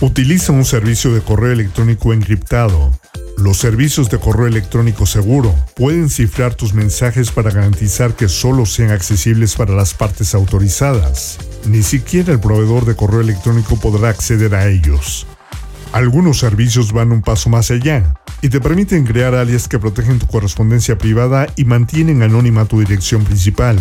Utiliza 0.00 0.50
un 0.50 0.64
servicio 0.64 1.14
de 1.14 1.20
correo 1.20 1.52
electrónico 1.52 2.12
encriptado. 2.12 2.92
Los 3.38 3.58
servicios 3.58 4.10
de 4.10 4.18
correo 4.18 4.48
electrónico 4.48 5.06
seguro 5.06 5.54
pueden 5.76 6.10
cifrar 6.10 6.56
tus 6.56 6.74
mensajes 6.74 7.30
para 7.30 7.52
garantizar 7.52 8.16
que 8.16 8.28
solo 8.28 8.66
sean 8.66 8.90
accesibles 8.90 9.54
para 9.54 9.74
las 9.74 9.94
partes 9.94 10.34
autorizadas. 10.34 11.38
Ni 11.66 11.84
siquiera 11.84 12.32
el 12.32 12.40
proveedor 12.40 12.84
de 12.84 12.96
correo 12.96 13.20
electrónico 13.20 13.78
podrá 13.78 14.08
acceder 14.08 14.56
a 14.56 14.66
ellos. 14.66 15.24
Algunos 15.92 16.38
servicios 16.38 16.90
van 16.92 17.12
un 17.12 17.20
paso 17.20 17.50
más 17.50 17.70
allá 17.70 18.14
y 18.40 18.48
te 18.48 18.60
permiten 18.60 19.04
crear 19.04 19.34
alias 19.34 19.68
que 19.68 19.78
protegen 19.78 20.18
tu 20.18 20.26
correspondencia 20.26 20.96
privada 20.96 21.46
y 21.54 21.66
mantienen 21.66 22.22
anónima 22.22 22.64
tu 22.64 22.80
dirección 22.80 23.24
principal. 23.24 23.78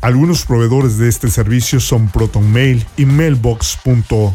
Algunos 0.00 0.44
proveedores 0.44 0.98
de 0.98 1.08
este 1.08 1.28
servicio 1.28 1.80
son 1.80 2.08
ProtonMail 2.08 2.86
y 2.96 3.06
Mailbox.org. 3.06 4.32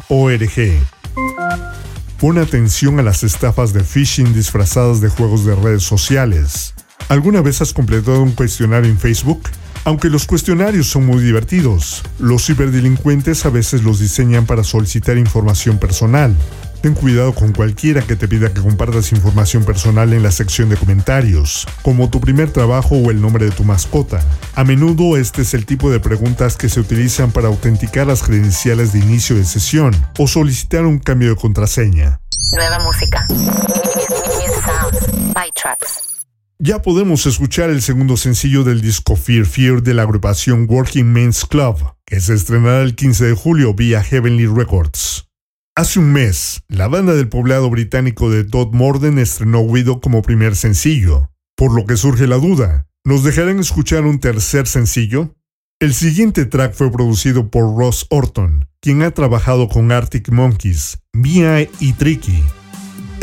Pon 2.19 2.37
atención 2.37 2.99
a 2.99 3.03
las 3.03 3.23
estafas 3.23 3.71
de 3.71 3.83
phishing 3.83 4.33
disfrazadas 4.33 4.99
de 4.99 5.07
juegos 5.07 5.45
de 5.45 5.55
redes 5.55 5.83
sociales. 5.83 6.73
¿Alguna 7.07 7.41
vez 7.41 7.61
has 7.61 7.73
completado 7.73 8.21
un 8.21 8.33
cuestionario 8.33 8.89
en 8.89 8.99
Facebook? 8.99 9.43
Aunque 9.85 10.09
los 10.09 10.25
cuestionarios 10.25 10.87
son 10.87 11.05
muy 11.05 11.23
divertidos, 11.23 12.03
los 12.19 12.45
ciberdelincuentes 12.45 13.45
a 13.45 13.49
veces 13.49 13.83
los 13.83 13.99
diseñan 13.99 14.45
para 14.45 14.63
solicitar 14.63 15.17
información 15.17 15.77
personal. 15.77 16.35
Ten 16.83 16.95
cuidado 16.95 17.33
con 17.33 17.53
cualquiera 17.53 18.01
que 18.01 18.17
te 18.17 18.27
pida 18.27 18.53
que 18.53 18.59
compartas 18.59 19.13
información 19.13 19.63
personal 19.63 20.11
en 20.11 20.21
la 20.21 20.31
sección 20.31 20.67
de 20.67 20.75
comentarios, 20.75 21.65
como 21.81 22.09
tu 22.09 22.19
primer 22.19 22.51
trabajo 22.51 22.97
o 22.97 23.09
el 23.09 23.21
nombre 23.21 23.45
de 23.45 23.51
tu 23.51 23.63
mascota. 23.63 24.19
A 24.53 24.65
menudo 24.65 25.15
este 25.15 25.43
es 25.43 25.53
el 25.53 25.65
tipo 25.65 25.89
de 25.89 26.01
preguntas 26.01 26.57
que 26.57 26.67
se 26.67 26.81
utilizan 26.81 27.31
para 27.31 27.47
autenticar 27.47 28.07
las 28.07 28.21
credenciales 28.21 28.91
de 28.91 28.99
inicio 28.99 29.37
de 29.37 29.45
sesión 29.45 29.95
o 30.19 30.27
solicitar 30.27 30.85
un 30.85 30.99
cambio 30.99 31.29
de 31.29 31.35
contraseña. 31.37 32.19
Nueva 32.51 32.79
música. 32.79 33.25
Ya 36.59 36.81
podemos 36.81 37.25
escuchar 37.25 37.69
el 37.69 37.81
segundo 37.81 38.17
sencillo 38.17 38.65
del 38.65 38.81
disco 38.81 39.15
Fear 39.15 39.45
Fear 39.45 39.83
de 39.83 39.93
la 39.93 40.01
agrupación 40.01 40.67
Working 40.69 41.13
Men's 41.13 41.45
Club, 41.45 41.77
que 42.05 42.19
se 42.19 42.33
estrenará 42.33 42.81
el 42.81 42.95
15 42.95 43.23
de 43.23 43.33
julio 43.35 43.73
vía 43.73 44.03
Heavenly 44.03 44.47
Records. 44.47 45.23
Hace 45.75 45.97
un 45.97 46.13
mes, 46.13 46.61
la 46.67 46.87
banda 46.87 47.15
del 47.15 47.29
poblado 47.29 47.67
británico 47.71 48.29
de 48.29 48.43
Todd 48.43 48.73
Morden 48.73 49.17
estrenó 49.17 49.61
Widow 49.61 50.01
como 50.01 50.21
primer 50.21 50.55
sencillo, 50.55 51.31
por 51.55 51.73
lo 51.73 51.87
que 51.87 51.97
surge 51.97 52.27
la 52.27 52.35
duda, 52.35 52.85
¿nos 53.03 53.23
dejarán 53.23 53.57
escuchar 53.57 54.03
un 54.03 54.19
tercer 54.19 54.67
sencillo? 54.67 55.35
El 55.79 55.95
siguiente 55.95 56.45
track 56.45 56.75
fue 56.75 56.91
producido 56.91 57.49
por 57.49 57.75
Ross 57.75 58.05
Orton, 58.11 58.67
quien 58.81 59.01
ha 59.01 59.09
trabajado 59.09 59.67
con 59.67 59.91
Arctic 59.91 60.29
Monkeys, 60.29 60.99
B.I. 61.11 61.67
y 61.79 61.93
Tricky. 61.93 62.43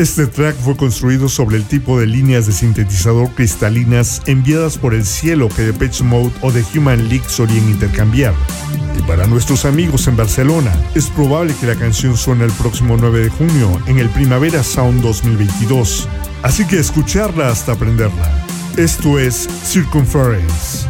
Este 0.01 0.27
track 0.27 0.57
fue 0.57 0.79
construido 0.79 1.29
sobre 1.29 1.59
el 1.59 1.65
tipo 1.65 2.01
de 2.01 2.07
líneas 2.07 2.47
de 2.47 2.53
sintetizador 2.53 3.29
cristalinas 3.35 4.23
enviadas 4.25 4.79
por 4.79 4.95
el 4.95 5.05
cielo 5.05 5.51
que 5.51 5.61
Depeche 5.61 6.03
Mode 6.03 6.33
o 6.41 6.51
The 6.51 6.65
Human 6.75 7.11
League 7.11 7.29
solían 7.29 7.69
intercambiar. 7.69 8.33
Y 8.99 9.03
para 9.03 9.27
nuestros 9.27 9.67
amigos 9.67 10.09
en 10.09 10.17
Barcelona, 10.17 10.73
es 10.95 11.09
probable 11.09 11.55
que 11.61 11.67
la 11.67 11.77
canción 11.77 12.17
suene 12.17 12.47
el 12.47 12.53
próximo 12.53 12.97
9 12.99 13.25
de 13.25 13.29
junio 13.29 13.79
en 13.89 13.99
el 13.99 14.09
Primavera 14.09 14.63
Sound 14.63 15.03
2022. 15.03 16.09
Así 16.43 16.67
que 16.67 16.79
escucharla 16.79 17.51
hasta 17.51 17.73
aprenderla. 17.73 18.47
Esto 18.79 19.19
es 19.19 19.51
Circumference. 19.67 20.87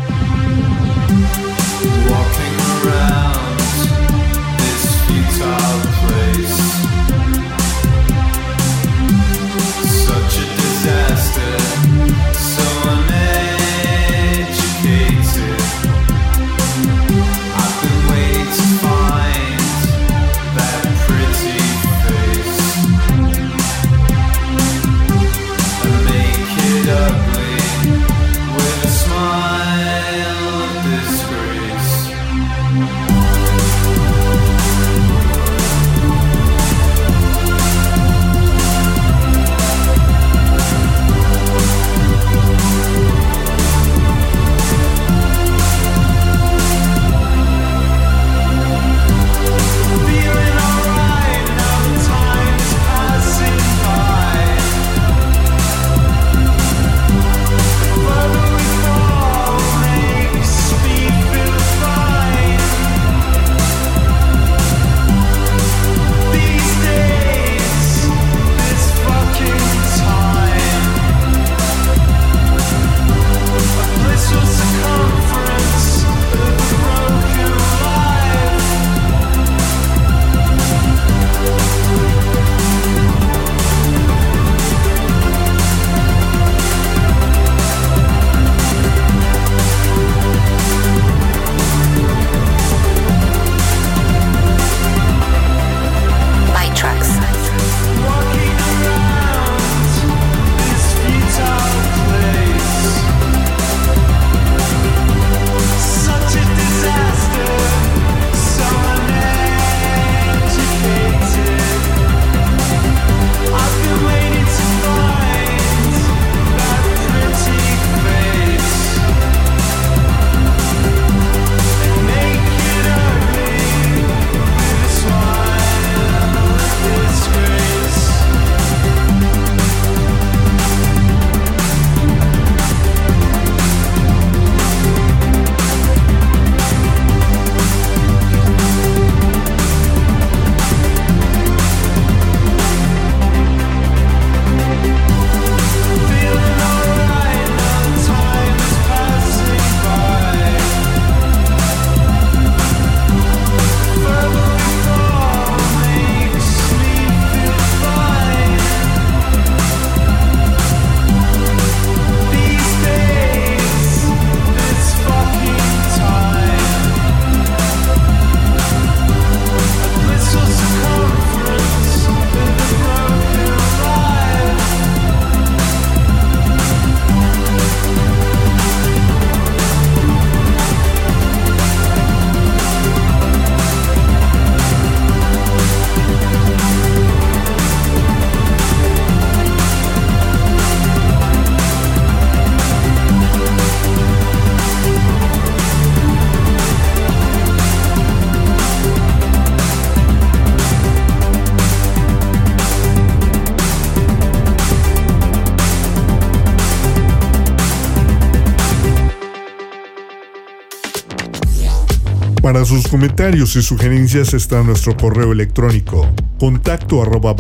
Para 212.53 212.65
sus 212.65 212.89
comentarios 212.89 213.55
y 213.55 213.63
sugerencias 213.63 214.35
está 214.35 214.65
nuestro 214.65 214.97
correo 214.97 215.31
electrónico 215.31 216.13
contacto 216.41 217.01
arroba. 217.01 217.37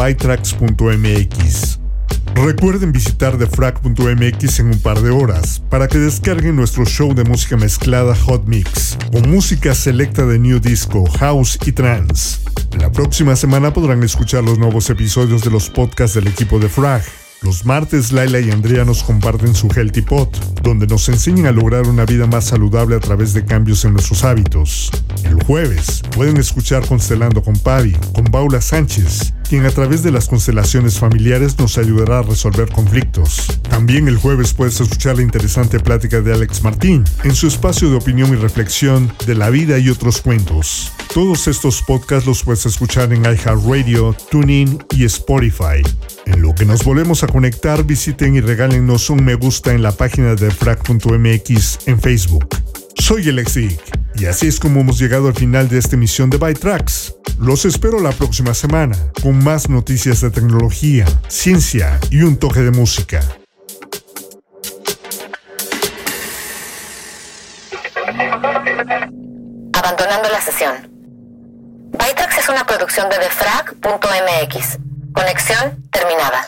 Recuerden 2.36 2.92
visitar 2.92 3.36
defrag.mx 3.36 4.60
en 4.60 4.66
un 4.66 4.78
par 4.78 5.02
de 5.02 5.10
horas 5.10 5.64
para 5.68 5.88
que 5.88 5.98
descarguen 5.98 6.54
nuestro 6.54 6.84
show 6.84 7.12
de 7.12 7.24
música 7.24 7.56
mezclada 7.56 8.14
Hot 8.14 8.46
Mix, 8.46 8.96
con 9.10 9.28
música 9.28 9.74
selecta 9.74 10.24
de 10.26 10.38
New 10.38 10.60
Disco, 10.60 11.04
House 11.18 11.58
y 11.66 11.72
Trance. 11.72 12.38
La 12.78 12.92
próxima 12.92 13.34
semana 13.34 13.72
podrán 13.72 14.04
escuchar 14.04 14.44
los 14.44 14.60
nuevos 14.60 14.90
episodios 14.90 15.42
de 15.42 15.50
los 15.50 15.70
podcasts 15.70 16.14
del 16.14 16.28
equipo 16.28 16.60
de 16.60 16.68
Frag. 16.68 17.02
Los 17.42 17.64
martes 17.64 18.12
Laila 18.12 18.38
y 18.38 18.50
Andrea 18.50 18.84
nos 18.84 19.02
comparten 19.02 19.54
su 19.54 19.68
Healthy 19.68 20.02
Pot, 20.02 20.60
donde 20.62 20.86
nos 20.86 21.08
enseñan 21.08 21.46
a 21.46 21.52
lograr 21.52 21.86
una 21.86 22.04
vida 22.04 22.26
más 22.26 22.44
saludable 22.44 22.96
a 22.96 23.00
través 23.00 23.32
de 23.32 23.46
cambios 23.46 23.82
en 23.86 23.94
nuestros 23.94 24.24
hábitos. 24.24 24.90
El 25.24 25.42
jueves 25.44 26.02
pueden 26.14 26.36
escuchar 26.36 26.86
Constelando 26.86 27.42
con 27.42 27.56
Pavi, 27.56 27.92
con 28.12 28.24
Paula 28.24 28.60
Sánchez, 28.60 29.32
quien 29.50 29.66
a 29.66 29.70
través 29.72 30.04
de 30.04 30.12
las 30.12 30.28
constelaciones 30.28 31.00
familiares 31.00 31.58
nos 31.58 31.76
ayudará 31.76 32.20
a 32.20 32.22
resolver 32.22 32.70
conflictos. 32.70 33.58
También 33.68 34.06
el 34.06 34.16
jueves 34.16 34.54
puedes 34.54 34.80
escuchar 34.80 35.16
la 35.16 35.22
interesante 35.22 35.80
plática 35.80 36.20
de 36.20 36.32
Alex 36.32 36.62
Martín 36.62 37.02
en 37.24 37.34
su 37.34 37.48
espacio 37.48 37.90
de 37.90 37.96
opinión 37.96 38.32
y 38.32 38.36
reflexión 38.36 39.12
de 39.26 39.34
la 39.34 39.50
vida 39.50 39.76
y 39.80 39.88
otros 39.88 40.20
cuentos. 40.20 40.92
Todos 41.12 41.48
estos 41.48 41.82
podcasts 41.82 42.28
los 42.28 42.44
puedes 42.44 42.64
escuchar 42.64 43.12
en 43.12 43.24
iHeartRadio, 43.24 44.14
TuneIn 44.30 44.84
y 44.90 45.04
Spotify. 45.06 45.82
En 46.26 46.42
lo 46.42 46.54
que 46.54 46.64
nos 46.64 46.84
volvemos 46.84 47.24
a 47.24 47.26
conectar, 47.26 47.82
visiten 47.82 48.36
y 48.36 48.40
regálenos 48.40 49.10
un 49.10 49.24
me 49.24 49.34
gusta 49.34 49.72
en 49.72 49.82
la 49.82 49.90
página 49.90 50.36
de 50.36 50.52
frac.mx 50.52 51.88
en 51.88 52.00
Facebook. 52.00 52.69
Soy 53.00 53.28
el 53.28 53.42
y 54.14 54.26
así 54.26 54.46
es 54.46 54.60
como 54.60 54.80
hemos 54.82 54.98
llegado 54.98 55.26
al 55.26 55.34
final 55.34 55.68
de 55.68 55.78
esta 55.78 55.96
emisión 55.96 56.28
de 56.28 56.38
Tracks. 56.54 57.14
Los 57.38 57.64
espero 57.64 57.98
la 57.98 58.12
próxima 58.12 58.52
semana 58.52 58.96
con 59.22 59.42
más 59.42 59.70
noticias 59.70 60.20
de 60.20 60.30
tecnología, 60.30 61.06
ciencia 61.26 61.98
y 62.10 62.22
un 62.22 62.36
toque 62.36 62.60
de 62.60 62.70
música. 62.70 63.20
Abandonando 69.72 70.28
la 70.30 70.40
sesión. 70.42 70.74
Bytrax 71.92 72.38
es 72.38 72.48
una 72.48 72.64
producción 72.66 73.08
de 73.08 73.18
defrag.mx. 73.18 74.78
Conexión 75.14 75.88
terminada. 75.90 76.46